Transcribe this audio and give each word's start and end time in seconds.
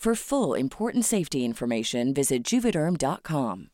For 0.00 0.14
full 0.14 0.58
important 0.58 1.04
safety 1.04 1.44
information, 1.44 2.14
visit 2.14 2.42
juvederm.com. 2.42 3.68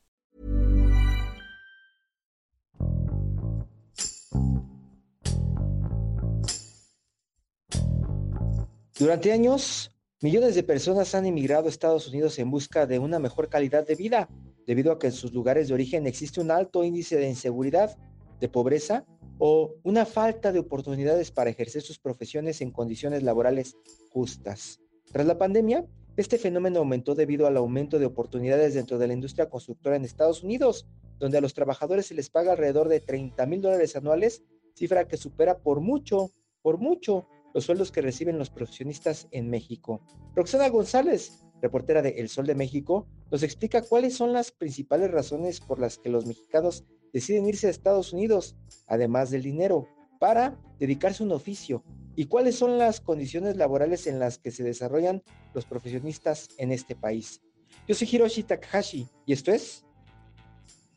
Durante 8.98 9.30
años, 9.30 9.92
millones 10.20 10.56
de 10.56 10.64
personas 10.64 11.14
han 11.14 11.26
emigrado 11.26 11.66
a 11.66 11.68
Estados 11.68 12.08
Unidos 12.08 12.40
en 12.40 12.50
busca 12.50 12.86
de 12.86 12.98
una 12.98 13.20
mejor 13.20 13.48
calidad 13.48 13.86
de 13.86 13.94
vida, 13.94 14.28
debido 14.66 14.90
a 14.90 14.98
que 14.98 15.06
en 15.06 15.12
sus 15.12 15.32
lugares 15.32 15.68
de 15.68 15.74
origen 15.74 16.08
existe 16.08 16.40
un 16.40 16.50
alto 16.50 16.82
índice 16.82 17.14
de 17.18 17.28
inseguridad, 17.28 17.96
de 18.40 18.48
pobreza 18.48 19.06
o 19.38 19.76
una 19.84 20.04
falta 20.04 20.50
de 20.50 20.58
oportunidades 20.58 21.30
para 21.30 21.50
ejercer 21.50 21.82
sus 21.82 22.00
profesiones 22.00 22.60
en 22.62 22.72
condiciones 22.72 23.22
laborales 23.22 23.76
justas. 24.10 24.80
Tras 25.12 25.24
la 25.24 25.38
pandemia, 25.38 25.86
este 26.16 26.38
fenómeno 26.38 26.78
aumentó 26.78 27.14
debido 27.14 27.46
al 27.46 27.58
aumento 27.58 27.98
de 27.98 28.06
oportunidades 28.06 28.72
dentro 28.72 28.96
de 28.96 29.06
la 29.06 29.12
industria 29.12 29.50
constructora 29.50 29.96
en 29.96 30.04
Estados 30.04 30.42
Unidos, 30.42 30.86
donde 31.18 31.36
a 31.36 31.40
los 31.42 31.52
trabajadores 31.52 32.06
se 32.06 32.14
les 32.14 32.30
paga 32.30 32.52
alrededor 32.52 32.88
de 32.88 33.00
30 33.00 33.44
mil 33.44 33.60
dólares 33.60 33.96
anuales, 33.96 34.42
cifra 34.74 35.08
que 35.08 35.18
supera 35.18 35.58
por 35.58 35.80
mucho, 35.80 36.30
por 36.62 36.78
mucho, 36.78 37.26
los 37.52 37.64
sueldos 37.64 37.92
que 37.92 38.00
reciben 38.00 38.38
los 38.38 38.50
profesionistas 38.50 39.28
en 39.30 39.50
México. 39.50 40.00
Roxana 40.34 40.68
González, 40.70 41.44
reportera 41.60 42.00
de 42.00 42.10
El 42.18 42.28
Sol 42.28 42.46
de 42.46 42.54
México, 42.54 43.06
nos 43.30 43.42
explica 43.42 43.82
cuáles 43.82 44.14
son 44.14 44.32
las 44.32 44.52
principales 44.52 45.10
razones 45.10 45.60
por 45.60 45.78
las 45.78 45.98
que 45.98 46.08
los 46.08 46.24
mexicanos 46.24 46.84
deciden 47.12 47.46
irse 47.46 47.66
a 47.66 47.70
Estados 47.70 48.12
Unidos, 48.12 48.56
además 48.86 49.30
del 49.30 49.42
dinero, 49.42 49.86
para 50.18 50.58
dedicarse 50.78 51.22
a 51.22 51.26
un 51.26 51.32
oficio 51.32 51.82
y 52.16 52.26
cuáles 52.26 52.56
son 52.56 52.78
las 52.78 53.00
condiciones 53.00 53.56
laborales 53.56 54.06
en 54.06 54.18
las 54.18 54.38
que 54.38 54.50
se 54.50 54.64
desarrollan 54.64 55.22
los 55.54 55.66
profesionistas 55.66 56.48
en 56.58 56.72
este 56.72 56.96
país. 56.96 57.42
Yo 57.86 57.94
soy 57.94 58.08
Hiroshi 58.10 58.42
Takahashi 58.42 59.06
y 59.26 59.32
esto 59.32 59.52
es 59.52 59.84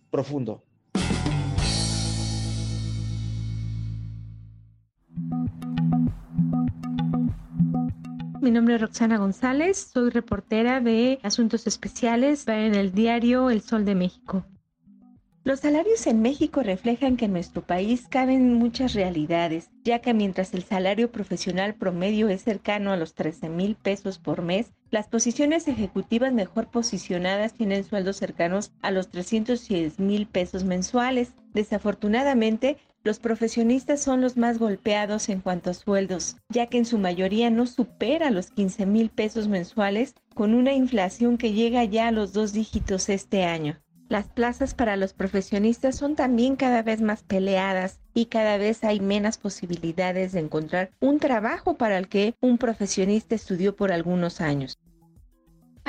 Profundo. 0.09 0.63
Mi 8.41 8.51
nombre 8.51 8.75
es 8.75 8.81
Roxana 8.81 9.17
González, 9.17 9.91
soy 9.93 10.09
reportera 10.09 10.79
de 10.79 11.19
Asuntos 11.21 11.67
Especiales 11.67 12.47
en 12.47 12.73
el 12.73 12.93
diario 12.93 13.49
El 13.49 13.61
Sol 13.61 13.85
de 13.85 13.93
México. 13.93 14.45
Los 15.49 15.61
salarios 15.61 16.05
en 16.05 16.21
México 16.21 16.61
reflejan 16.61 17.17
que 17.17 17.25
en 17.25 17.33
nuestro 17.33 17.63
país 17.63 18.05
caben 18.07 18.53
muchas 18.53 18.93
realidades, 18.93 19.71
ya 19.83 19.97
que 19.97 20.13
mientras 20.13 20.53
el 20.53 20.61
salario 20.61 21.11
profesional 21.11 21.73
promedio 21.73 22.29
es 22.29 22.43
cercano 22.43 22.91
a 22.91 22.97
los 22.97 23.15
13 23.15 23.49
mil 23.49 23.75
pesos 23.75 24.19
por 24.19 24.43
mes, 24.43 24.67
las 24.91 25.07
posiciones 25.07 25.67
ejecutivas 25.67 26.33
mejor 26.33 26.67
posicionadas 26.67 27.55
tienen 27.55 27.83
sueldos 27.83 28.17
cercanos 28.17 28.73
a 28.83 28.91
los 28.91 29.09
310 29.09 29.97
mil 29.97 30.27
pesos 30.27 30.65
mensuales. 30.65 31.33
Desafortunadamente, 31.55 32.77
los 33.03 33.17
profesionistas 33.17 34.03
son 34.03 34.21
los 34.21 34.37
más 34.37 34.59
golpeados 34.59 35.29
en 35.29 35.41
cuanto 35.41 35.71
a 35.71 35.73
sueldos, 35.73 36.37
ya 36.49 36.67
que 36.67 36.77
en 36.77 36.85
su 36.85 36.99
mayoría 36.99 37.49
no 37.49 37.65
supera 37.65 38.29
los 38.29 38.51
15 38.51 38.85
mil 38.85 39.09
pesos 39.09 39.47
mensuales, 39.47 40.13
con 40.35 40.53
una 40.53 40.73
inflación 40.73 41.39
que 41.39 41.53
llega 41.53 41.83
ya 41.85 42.09
a 42.09 42.11
los 42.11 42.33
dos 42.33 42.53
dígitos 42.53 43.09
este 43.09 43.45
año. 43.45 43.79
Las 44.09 44.27
plazas 44.27 44.73
para 44.73 44.97
los 44.97 45.13
profesionistas 45.13 45.95
son 45.95 46.15
también 46.15 46.55
cada 46.55 46.81
vez 46.81 46.99
más 46.99 47.21
peleadas 47.21 47.99
y 48.15 48.25
cada 48.25 48.57
vez 48.57 48.83
hay 48.83 48.99
menos 48.99 49.37
posibilidades 49.37 50.31
de 50.31 50.39
encontrar 50.39 50.89
un 50.99 51.19
trabajo 51.19 51.77
para 51.77 51.99
el 51.99 52.09
que 52.09 52.33
un 52.41 52.57
profesionista 52.57 53.35
estudió 53.35 53.75
por 53.75 53.91
algunos 53.91 54.41
años. 54.41 54.79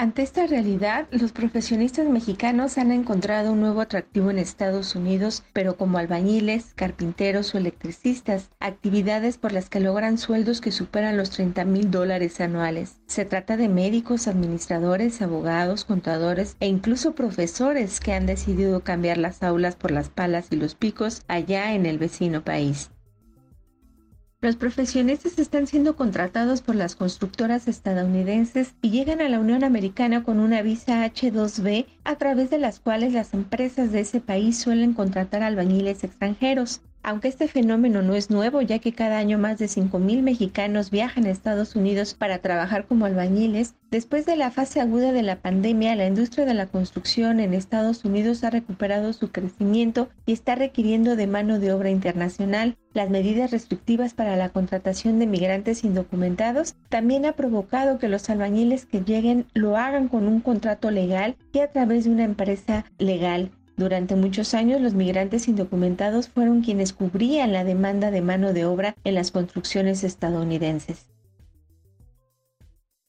Ante 0.01 0.23
esta 0.23 0.47
realidad, 0.47 1.09
los 1.11 1.33
profesionistas 1.33 2.09
mexicanos 2.09 2.79
han 2.79 2.91
encontrado 2.91 3.53
un 3.53 3.61
nuevo 3.61 3.83
atractivo 3.83 4.31
en 4.31 4.39
Estados 4.39 4.97
Unidos, 4.97 5.45
pero 5.53 5.77
como 5.77 5.99
albañiles, 5.99 6.73
carpinteros 6.75 7.55
o 7.55 7.59
electricistas, 7.59 8.49
actividades 8.61 9.37
por 9.37 9.53
las 9.53 9.69
que 9.69 9.79
logran 9.79 10.17
sueldos 10.17 10.63
que 10.63 10.73
superan 10.73 11.19
los 11.19 11.29
30 11.29 11.67
mil 11.67 11.91
dólares 11.91 12.41
anuales. 12.41 12.97
Se 13.09 13.27
trata 13.27 13.59
de 13.59 13.69
médicos, 13.69 14.27
administradores, 14.27 15.21
abogados, 15.21 15.85
contadores 15.85 16.57
e 16.61 16.67
incluso 16.67 17.15
profesores 17.15 18.01
que 18.01 18.15
han 18.15 18.25
decidido 18.25 18.81
cambiar 18.81 19.19
las 19.19 19.43
aulas 19.43 19.77
por 19.77 19.91
las 19.91 20.09
palas 20.09 20.47
y 20.49 20.57
los 20.57 20.75
picos 20.75 21.25
allá 21.29 21.75
en 21.75 21.85
el 21.85 21.99
vecino 21.99 22.43
país. 22.43 22.89
Los 24.43 24.57
profesionistas 24.57 25.39
están 25.39 25.67
siendo 25.67 25.97
contratados 25.97 26.63
por 26.63 26.75
las 26.75 26.97
constructoras 26.97 27.69
estadounidenses 27.69 28.73
y 28.81 28.89
llegan 28.89 29.21
a 29.21 29.29
la 29.29 29.39
Unión 29.39 29.65
Americana 29.65 30.25
con 30.25 30.41
una 30.41 30.63
visa 30.63 31.05
H2B 31.05 31.85
a 32.05 32.17
través 32.17 32.49
de 32.49 32.57
las 32.57 32.81
cuales 32.81 33.13
las 33.13 33.35
empresas 33.35 33.93
de 33.93 34.01
ese 34.01 34.23
país 34.23 34.59
suelen 34.59 34.95
contratar 34.95 35.43
albañiles 35.43 36.05
extranjeros. 36.05 36.81
Aunque 37.03 37.29
este 37.29 37.49
fenómeno 37.49 38.03
no 38.03 38.15
es 38.15 38.29
nuevo, 38.31 38.61
ya 38.61 38.79
que 38.79 38.93
cada 38.93 39.17
año 39.17 39.39
más 39.39 39.59
de 39.59 39.67
5.000 39.67 40.23
mexicanos 40.23 40.91
viajan 40.91 41.25
a 41.25 41.31
Estados 41.31 41.75
Unidos 41.75 42.13
para 42.13 42.39
trabajar 42.39 42.87
como 42.87 43.07
albañiles, 43.07 43.75
después 43.91 44.27
de 44.27 44.37
la 44.37 44.51
fase 44.51 44.81
aguda 44.81 45.13
de 45.13 45.23
la 45.23 45.37
pandemia, 45.37 45.97
la 45.97 46.07
industria 46.07 46.45
de 46.45 46.53
la 46.53 46.67
construcción 46.67 47.41
en 47.41 47.55
Estados 47.55 48.05
Unidos 48.05 48.45
ha 48.45 48.51
recuperado 48.51 49.15
su 49.15 49.31
crecimiento 49.31 50.11
y 50.27 50.33
está 50.33 50.57
requiriendo 50.57 51.17
de 51.17 51.27
mano 51.27 51.59
de 51.59 51.73
obra 51.73 51.89
internacional. 51.89 52.77
Las 52.93 53.09
medidas 53.09 53.51
restrictivas 53.51 54.13
para 54.13 54.37
la 54.37 54.51
contratación 54.51 55.19
de 55.19 55.27
migrantes 55.27 55.85
indocumentados 55.85 56.75
también 56.91 57.25
ha 57.25 57.33
provocado 57.33 57.99
que 57.99 58.09
los 58.09 58.29
albañiles 58.29 58.85
que 58.85 59.01
lleguen 59.01 59.47
lo 59.55 59.79
hagan 59.79 60.09
con 60.09 60.29
un 60.29 60.41
contrato 60.41 60.91
legal 60.91 61.37
y 61.53 61.61
a 61.61 61.73
través 61.73 62.05
de 62.05 62.11
una 62.11 62.25
empresa 62.25 62.85
legal. 62.99 63.53
Durante 63.81 64.15
muchos 64.15 64.53
años 64.53 64.79
los 64.83 64.93
migrantes 64.93 65.49
indocumentados 65.49 66.29
fueron 66.29 66.61
quienes 66.61 66.93
cubrían 66.93 67.51
la 67.51 67.65
demanda 67.65 68.11
de 68.11 68.21
mano 68.21 68.53
de 68.53 68.67
obra 68.67 68.95
en 69.05 69.15
las 69.15 69.31
construcciones 69.31 70.05
estadounidenses. 70.05 71.07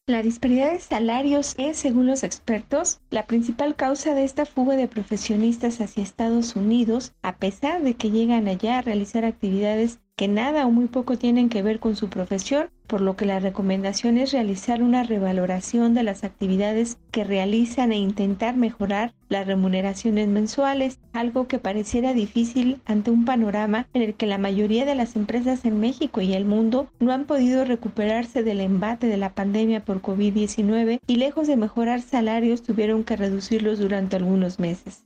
La 0.07 0.24
disparidad 0.24 0.72
de 0.72 0.80
salarios 0.80 1.56
es, 1.57 1.75
según 1.75 2.07
los 2.07 2.24
expertos, 2.24 3.01
la 3.10 3.28
principal 3.28 3.75
causa 3.75 4.16
de 4.16 4.24
esta 4.24 4.46
fuga 4.46 4.78
de 4.78 4.88
profesionistas 4.88 5.81
hacia 5.81 6.04
Estados 6.04 6.56
Unidos, 6.56 7.12
a 7.22 7.36
pesar 7.36 7.84
de 7.84 7.96
que 7.96 8.10
llegan 8.10 8.48
allá 8.48 8.78
a 8.78 8.81
realizar 8.81 9.25
actividades 9.25 10.00
que 10.16 10.30
nada 10.30 10.66
o 10.66 10.72
muy 10.72 10.88
poco 10.88 11.18
tienen 11.18 11.50
que 11.50 11.63
ver 11.63 11.81
con 11.81 11.98
su 11.98 12.07
profesión, 12.07 12.69
por 12.92 13.00
lo 13.00 13.16
que 13.16 13.26
la 13.26 13.40
recomendación 13.40 14.18
es 14.18 14.34
realizar 14.34 14.84
una 14.84 15.04
revaloración 15.04 15.94
de 15.94 16.04
las 16.04 16.26
actividades 16.26 16.98
que 17.12 17.24
realizan 17.24 17.94
e 17.94 17.98
intentar 17.98 18.58
mejorar 18.58 19.14
las 19.30 19.48
remuneraciones 19.48 20.28
mensuales, 20.28 21.00
algo 21.14 21.48
que 21.48 21.58
pareciera 21.58 22.14
difícil 22.14 22.82
ante 22.86 23.10
un 23.10 23.24
panorama 23.24 23.88
en 23.94 24.02
el 24.02 24.14
que 24.16 24.26
la 24.26 24.38
mayoría 24.38 24.84
de 24.84 24.96
las 24.96 25.16
empresas 25.16 25.64
en 25.64 25.80
México 25.80 26.20
y 26.20 26.34
el 26.34 26.44
mundo 26.44 26.90
no 27.00 27.14
han 27.14 27.24
podido 27.24 27.64
recuperarse 27.64 28.44
del 28.44 28.60
embate 28.60 29.08
de 29.08 29.16
la 29.16 29.34
pandemia 29.36 29.86
por 29.86 30.02
COVID-19 30.02 31.00
y 31.08 31.16
lejos 31.16 31.48
de 31.48 31.56
mejorar 31.56 32.02
salarios 32.02 32.62
tuvieron 32.62 33.06
que 33.06 33.16
reducirlos 33.16 33.80
durante 33.80 34.18
algunos 34.18 34.60
meses. 34.60 35.06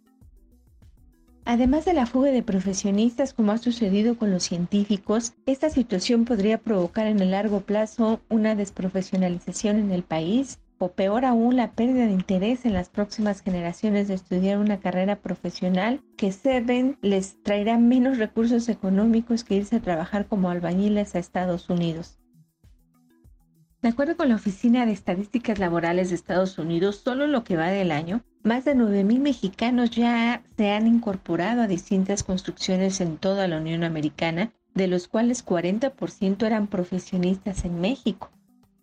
Además 1.47 1.85
de 1.85 1.93
la 1.93 2.07
fuga 2.07 2.31
de 2.31 2.41
profesionistas, 2.41 3.33
como 3.33 3.51
ha 3.51 3.59
sucedido 3.59 4.17
con 4.17 4.31
los 4.31 4.41
científicos, 4.41 5.33
esta 5.45 5.69
situación 5.69 6.25
podría 6.25 6.57
provocar 6.57 7.05
en 7.05 7.19
el 7.19 7.31
largo 7.31 7.61
plazo 7.61 8.19
una 8.29 8.55
desprofesionalización 8.55 9.77
en 9.77 9.91
el 9.91 10.01
país 10.01 10.57
o 10.79 10.89
peor 10.89 11.23
aún 11.23 11.55
la 11.55 11.71
pérdida 11.71 12.07
de 12.07 12.13
interés 12.13 12.65
en 12.65 12.73
las 12.73 12.89
próximas 12.89 13.41
generaciones 13.41 14.07
de 14.07 14.15
estudiar 14.15 14.57
una 14.57 14.79
carrera 14.79 15.17
profesional 15.17 16.01
que 16.17 16.33
ven 16.65 16.97
les 17.01 17.41
traerá 17.43 17.77
menos 17.77 18.17
recursos 18.17 18.67
económicos 18.67 19.43
que 19.43 19.55
irse 19.55 19.75
a 19.75 19.81
trabajar 19.81 20.25
como 20.25 20.49
albañiles 20.49 21.13
a 21.13 21.19
Estados 21.19 21.69
Unidos. 21.69 22.17
De 23.83 23.89
acuerdo 23.89 24.17
con 24.17 24.29
la 24.29 24.35
Oficina 24.35 24.87
de 24.87 24.93
Estadísticas 24.93 25.59
Laborales 25.59 26.09
de 26.09 26.15
Estados 26.15 26.57
Unidos, 26.57 26.97
solo 26.97 27.27
lo 27.27 27.43
que 27.43 27.55
va 27.55 27.67
del 27.67 27.91
año, 27.91 28.23
más 28.45 28.63
de 28.63 28.75
9.000 28.75 29.19
mexicanos 29.19 29.89
ya 29.89 30.43
se 30.55 30.69
han 30.71 30.85
incorporado 30.87 31.63
a 31.63 31.67
distintas 31.67 32.23
construcciones 32.23 33.01
en 33.01 33.17
toda 33.17 33.47
la 33.47 33.57
Unión 33.57 33.83
Americana, 33.83 34.53
de 34.75 34.87
los 34.87 35.07
cuales 35.07 35.43
40% 35.43 36.45
eran 36.45 36.67
profesionistas 36.67 37.65
en 37.65 37.81
México. 37.81 38.29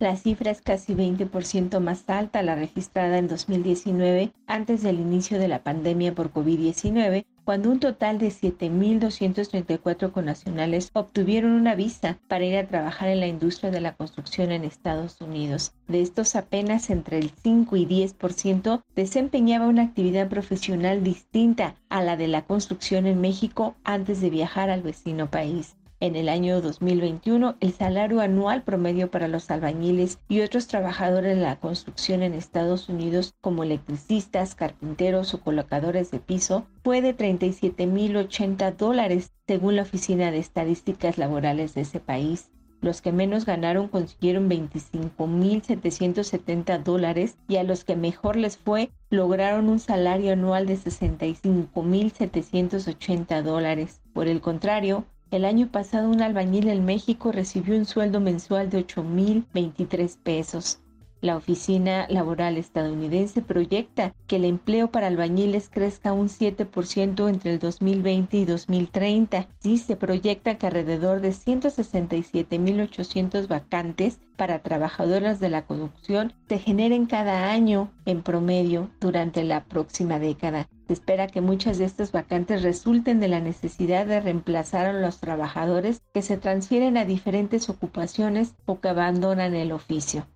La 0.01 0.17
cifra 0.17 0.51
es 0.51 0.63
casi 0.63 0.95
20% 0.95 1.79
más 1.79 2.03
alta 2.09 2.43
la 2.43 2.57
registrada 2.57 3.19
en 3.19 3.29
2019 3.29 4.33
antes 4.49 4.83
del 4.83 4.99
inicio 4.99 5.39
de 5.39 5.47
la 5.47 5.63
pandemia 5.63 6.13
por 6.13 6.33
COVID-19 6.33 7.25
cuando 7.45 7.71
un 7.71 7.81
total 7.81 8.19
de 8.19 8.29
7.234 8.29 10.13
connacionales 10.13 10.91
obtuvieron 10.93 11.53
una 11.53 11.75
visa 11.75 12.19
para 12.29 12.45
ir 12.45 12.57
a 12.57 12.67
trabajar 12.67 13.09
en 13.09 13.21
la 13.21 13.27
industria 13.27 13.71
de 13.71 13.81
la 13.81 13.95
construcción 13.95 14.53
en 14.53 14.65
Estados 14.65 15.21
Unidos. 15.21 15.73
De 15.89 16.01
estos 16.01 16.37
apenas 16.37 16.91
entre 16.91 17.19
el 17.19 17.31
5 17.31 17.77
y 17.77 17.87
10% 17.87 18.83
desempeñaba 18.95 19.67
una 19.67 19.83
actividad 19.83 20.29
profesional 20.29 21.03
distinta 21.03 21.75
a 21.89 22.03
la 22.03 22.17
de 22.17 22.29
la 22.29 22.43
construcción 22.43 23.07
en 23.07 23.21
México 23.21 23.75
antes 23.85 24.21
de 24.21 24.31
viajar 24.31 24.71
al 24.71 24.83
vecino 24.83 25.31
país. 25.31 25.77
En 26.03 26.17
el 26.17 26.29
año 26.29 26.61
2021, 26.61 27.57
el 27.61 27.73
salario 27.75 28.21
anual 28.21 28.65
promedio 28.65 29.09
para 29.09 29.29
los 29.29 29.49
albañiles 29.53 30.19
y 30.29 30.41
otros 30.41 30.67
trabajadores 30.67 31.37
de 31.37 31.43
la 31.43 31.61
construcción 31.61 32.25
en 32.25 32.35
Estados 32.35 32.89
Unidos, 32.89 33.37
como 33.41 33.63
electricistas, 33.63 34.57
carpinteros 34.57 35.33
o 35.33 35.41
colocadores 35.41 36.11
de 36.11 36.19
piso, 36.19 36.67
fue 36.83 37.03
de 37.03 37.17
37.080 37.17 38.75
dólares, 38.75 39.31
según 39.47 39.77
la 39.77 39.83
Oficina 39.83 40.33
de 40.33 40.39
Estadísticas 40.39 41.19
Laborales 41.19 41.75
de 41.75 41.83
ese 41.83 42.01
país. 42.01 42.51
Los 42.81 43.01
que 43.01 43.13
menos 43.13 43.47
ganaron 43.47 43.87
consiguieron 43.87 44.51
25.770 44.51 46.83
dólares 46.83 47.37
y 47.47 47.59
a 47.59 47.63
los 47.63 47.85
que 47.85 47.95
mejor 47.95 48.35
les 48.35 48.57
fue 48.57 48.91
lograron 49.09 49.69
un 49.69 49.79
salario 49.79 50.33
anual 50.33 50.67
de 50.67 50.75
65.780 50.75 53.43
dólares. 53.43 54.01
Por 54.13 54.27
el 54.27 54.41
contrario, 54.41 55.05
el 55.33 55.47
año 55.47 55.69
pasado 55.69 56.11
un 56.11 56.21
albañil 56.21 56.69
en 56.69 56.85
México 56.85 57.33
recibió 57.33 57.75
un 57.75 57.87
sueldo 57.87 58.21
mensual 58.21 58.69
de 58.69 58.87
8.023 58.87 60.19
pesos. 60.23 60.82
La 61.23 61.37
Oficina 61.37 62.07
Laboral 62.09 62.57
estadounidense 62.57 63.43
proyecta 63.43 64.13
que 64.27 64.35
el 64.35 64.45
empleo 64.45 64.91
para 64.91 65.07
albañiles 65.07 65.69
crezca 65.71 66.13
un 66.13 66.29
7% 66.29 67.29
entre 67.29 67.53
el 67.53 67.61
2020 67.61 68.39
y 68.39 68.45
2030 68.45 69.47
y 69.63 69.79
se 69.79 69.95
proyecta 69.95 70.59
que 70.59 70.67
alrededor 70.67 71.21
de 71.21 71.31
167.800 71.31 73.47
vacantes 73.47 74.19
para 74.37 74.63
trabajadoras 74.63 75.39
de 75.39 75.49
la 75.49 75.65
construcción 75.65 76.33
se 76.49 76.59
generen 76.59 77.07
cada 77.07 77.53
año 77.53 77.93
en 78.05 78.23
promedio 78.23 78.91
durante 79.01 79.45
la 79.45 79.63
próxima 79.63 80.19
década. 80.19 80.67
Se 80.89 80.95
espera 80.95 81.29
que 81.29 81.41
muchas 81.41 81.79
de 81.79 81.85
estas 81.85 82.11
vacantes 82.11 82.65
resulten 82.65 83.21
de 83.21 83.29
la 83.29 83.39
necesidad 83.39 84.07
de 84.07 84.21
reemplazar 84.21 84.87
a 84.87 84.93
los 84.93 85.21
trabajadores 85.21 86.03
que 86.13 86.23
se 86.23 86.37
transfieren 86.37 86.97
a 86.97 87.05
diferentes 87.05 87.69
ocupaciones 87.69 88.57
o 88.67 88.81
que 88.81 88.89
abandonan 88.89 89.55
el 89.55 89.71
oficio. 89.71 90.27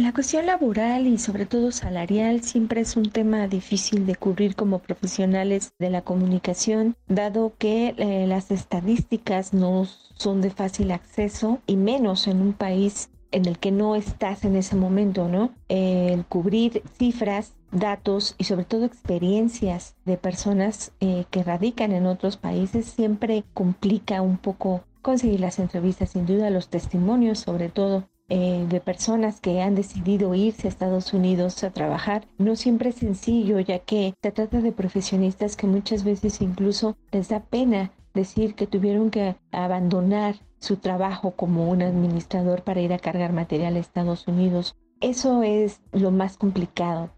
La 0.00 0.14
cuestión 0.14 0.46
laboral 0.46 1.06
y 1.06 1.18
sobre 1.18 1.44
todo 1.44 1.72
salarial 1.72 2.42
siempre 2.42 2.80
es 2.80 2.96
un 2.96 3.10
tema 3.10 3.46
difícil 3.48 4.06
de 4.06 4.16
cubrir 4.16 4.56
como 4.56 4.78
profesionales 4.78 5.74
de 5.78 5.90
la 5.90 6.00
comunicación, 6.00 6.96
dado 7.06 7.52
que 7.58 7.94
eh, 7.98 8.26
las 8.26 8.50
estadísticas 8.50 9.52
no 9.52 9.86
son 10.14 10.40
de 10.40 10.48
fácil 10.48 10.90
acceso 10.92 11.58
y 11.66 11.76
menos 11.76 12.28
en 12.28 12.40
un 12.40 12.54
país 12.54 13.10
en 13.30 13.44
el 13.44 13.58
que 13.58 13.72
no 13.72 13.94
estás 13.94 14.46
en 14.46 14.56
ese 14.56 14.74
momento, 14.74 15.28
¿no? 15.28 15.52
el 15.68 16.24
cubrir 16.24 16.82
cifras, 16.96 17.52
datos 17.70 18.36
y 18.38 18.44
sobre 18.44 18.64
todo 18.64 18.86
experiencias 18.86 19.96
de 20.06 20.16
personas 20.16 20.92
eh, 21.00 21.26
que 21.30 21.42
radican 21.42 21.92
en 21.92 22.06
otros 22.06 22.38
países 22.38 22.86
siempre 22.86 23.44
complica 23.52 24.22
un 24.22 24.38
poco 24.38 24.82
conseguir 25.02 25.40
las 25.40 25.58
entrevistas, 25.58 26.12
sin 26.12 26.24
duda 26.24 26.48
los 26.48 26.68
testimonios 26.68 27.40
sobre 27.40 27.68
todo 27.68 28.04
eh, 28.30 28.64
de 28.68 28.80
personas 28.80 29.40
que 29.40 29.60
han 29.60 29.74
decidido 29.74 30.34
irse 30.34 30.68
a 30.68 30.70
Estados 30.70 31.12
Unidos 31.12 31.62
a 31.64 31.70
trabajar 31.70 32.26
no 32.38 32.54
siempre 32.54 32.90
es 32.90 32.94
sencillo, 32.94 33.58
ya 33.58 33.80
que 33.80 34.14
se 34.22 34.30
trata 34.30 34.60
de 34.60 34.70
profesionistas 34.70 35.56
que 35.56 35.66
muchas 35.66 36.04
veces 36.04 36.40
incluso 36.40 36.96
les 37.10 37.28
da 37.28 37.40
pena 37.40 37.90
decir 38.14 38.54
que 38.54 38.66
tuvieron 38.66 39.10
que 39.10 39.34
abandonar 39.50 40.36
su 40.60 40.76
trabajo 40.76 41.32
como 41.32 41.68
un 41.68 41.82
administrador 41.82 42.62
para 42.62 42.80
ir 42.80 42.92
a 42.92 42.98
cargar 42.98 43.32
material 43.32 43.76
a 43.76 43.80
Estados 43.80 44.28
Unidos. 44.28 44.76
Eso 45.00 45.42
es 45.42 45.80
lo 45.92 46.10
más 46.10 46.36
complicado. 46.36 47.10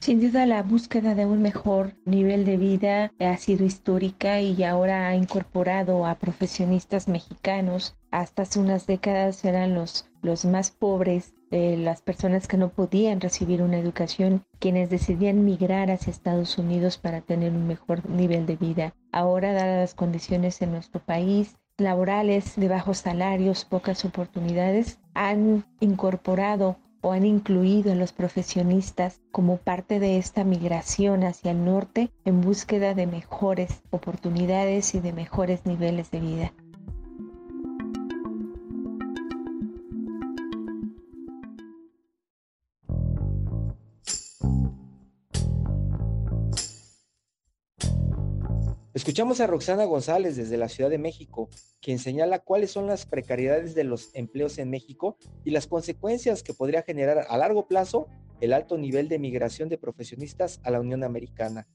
Sin 0.00 0.18
duda 0.18 0.46
la 0.46 0.62
búsqueda 0.62 1.14
de 1.14 1.26
un 1.26 1.42
mejor 1.42 1.92
nivel 2.06 2.46
de 2.46 2.56
vida 2.56 3.12
ha 3.20 3.36
sido 3.36 3.66
histórica 3.66 4.40
y 4.40 4.64
ahora 4.64 5.08
ha 5.08 5.14
incorporado 5.14 6.06
a 6.06 6.14
profesionistas 6.14 7.06
mexicanos. 7.06 7.98
Hasta 8.10 8.42
hace 8.42 8.60
unas 8.60 8.86
décadas 8.86 9.44
eran 9.44 9.74
los, 9.74 10.08
los 10.22 10.46
más 10.46 10.70
pobres, 10.70 11.34
las 11.50 12.00
personas 12.00 12.48
que 12.48 12.56
no 12.56 12.70
podían 12.70 13.20
recibir 13.20 13.60
una 13.60 13.78
educación, 13.78 14.42
quienes 14.58 14.88
decidían 14.88 15.44
migrar 15.44 15.90
hacia 15.90 16.10
Estados 16.10 16.56
Unidos 16.56 16.96
para 16.96 17.20
tener 17.20 17.52
un 17.52 17.66
mejor 17.66 18.08
nivel 18.08 18.46
de 18.46 18.56
vida. 18.56 18.94
Ahora, 19.12 19.52
dadas 19.52 19.80
las 19.80 19.94
condiciones 19.94 20.62
en 20.62 20.72
nuestro 20.72 21.00
país, 21.04 21.58
laborales 21.76 22.56
de 22.56 22.68
bajos 22.68 22.98
salarios, 22.98 23.66
pocas 23.66 24.02
oportunidades, 24.06 24.98
han 25.12 25.66
incorporado 25.78 26.78
o 27.00 27.12
han 27.12 27.24
incluido 27.24 27.92
a 27.92 27.94
los 27.94 28.12
profesionistas 28.12 29.20
como 29.30 29.56
parte 29.56 30.00
de 30.00 30.18
esta 30.18 30.44
migración 30.44 31.24
hacia 31.24 31.52
el 31.52 31.64
norte 31.64 32.10
en 32.24 32.40
búsqueda 32.40 32.94
de 32.94 33.06
mejores 33.06 33.82
oportunidades 33.90 34.94
y 34.94 35.00
de 35.00 35.12
mejores 35.12 35.66
niveles 35.66 36.10
de 36.10 36.20
vida. 36.20 36.52
Escuchamos 48.92 49.40
a 49.40 49.46
Roxana 49.46 49.84
González 49.84 50.34
desde 50.34 50.56
la 50.56 50.68
Ciudad 50.68 50.90
de 50.90 50.98
México, 50.98 51.48
quien 51.80 52.00
señala 52.00 52.40
cuáles 52.40 52.72
son 52.72 52.88
las 52.88 53.06
precariedades 53.06 53.76
de 53.76 53.84
los 53.84 54.12
empleos 54.14 54.58
en 54.58 54.68
México 54.68 55.16
y 55.44 55.50
las 55.50 55.68
consecuencias 55.68 56.42
que 56.42 56.54
podría 56.54 56.82
generar 56.82 57.24
a 57.28 57.38
largo 57.38 57.68
plazo 57.68 58.08
el 58.40 58.52
alto 58.52 58.78
nivel 58.78 59.08
de 59.08 59.20
migración 59.20 59.68
de 59.68 59.78
profesionistas 59.78 60.58
a 60.64 60.72
la 60.72 60.80
Unión 60.80 61.04
Americana. 61.04 61.68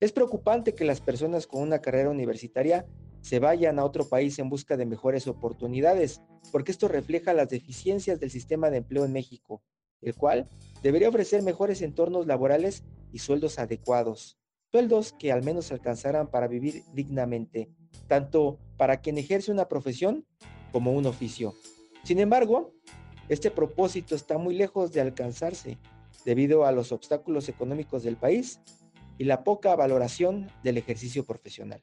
Es 0.00 0.10
preocupante 0.10 0.74
que 0.74 0.86
las 0.86 1.02
personas 1.02 1.46
con 1.46 1.60
una 1.60 1.82
carrera 1.82 2.08
universitaria 2.08 2.86
se 3.20 3.40
vayan 3.40 3.78
a 3.78 3.84
otro 3.84 4.08
país 4.08 4.38
en 4.38 4.48
busca 4.48 4.78
de 4.78 4.86
mejores 4.86 5.26
oportunidades, 5.26 6.22
porque 6.50 6.72
esto 6.72 6.88
refleja 6.88 7.34
las 7.34 7.50
deficiencias 7.50 8.20
del 8.20 8.30
sistema 8.30 8.70
de 8.70 8.78
empleo 8.78 9.04
en 9.04 9.12
México, 9.12 9.62
el 10.00 10.14
cual 10.14 10.48
debería 10.82 11.10
ofrecer 11.10 11.42
mejores 11.42 11.82
entornos 11.82 12.26
laborales 12.26 12.84
y 13.12 13.18
sueldos 13.18 13.58
adecuados 13.58 14.38
sueldos 14.70 15.14
que 15.18 15.32
al 15.32 15.42
menos 15.42 15.72
alcanzarán 15.72 16.28
para 16.28 16.48
vivir 16.48 16.82
dignamente, 16.92 17.70
tanto 18.06 18.58
para 18.76 19.00
quien 19.00 19.18
ejerce 19.18 19.50
una 19.50 19.68
profesión 19.68 20.26
como 20.72 20.92
un 20.92 21.06
oficio. 21.06 21.54
Sin 22.04 22.18
embargo, 22.18 22.72
este 23.28 23.50
propósito 23.50 24.14
está 24.14 24.38
muy 24.38 24.54
lejos 24.54 24.92
de 24.92 25.00
alcanzarse 25.00 25.78
debido 26.24 26.66
a 26.66 26.72
los 26.72 26.92
obstáculos 26.92 27.48
económicos 27.48 28.02
del 28.02 28.16
país 28.16 28.60
y 29.16 29.24
la 29.24 29.44
poca 29.44 29.74
valoración 29.74 30.50
del 30.62 30.78
ejercicio 30.78 31.24
profesional. 31.24 31.82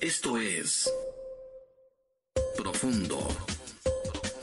Esto 0.00 0.36
es 0.38 0.88
Profundo, 2.56 3.18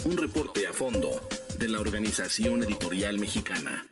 un 0.03 0.17
reporte 0.17 0.67
a 0.67 0.73
fondo 0.73 1.21
de 1.57 1.69
la 1.69 1.79
Organización 1.79 2.61
Editorial 2.61 3.17
Mexicana. 3.17 3.85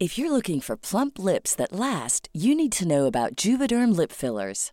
If 0.00 0.18
you're 0.18 0.32
looking 0.32 0.60
for 0.60 0.76
plump 0.76 1.20
lips 1.20 1.54
that 1.54 1.72
last, 1.72 2.28
you 2.32 2.56
need 2.56 2.72
to 2.72 2.84
know 2.84 3.06
about 3.06 3.36
Juvederm 3.36 3.96
lip 3.96 4.10
fillers. 4.10 4.72